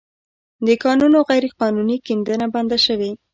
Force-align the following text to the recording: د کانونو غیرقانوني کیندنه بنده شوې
د 0.65 0.67
کانونو 0.83 1.17
غیرقانوني 1.29 1.97
کیندنه 2.07 2.45
بنده 2.53 2.77
شوې 2.85 3.11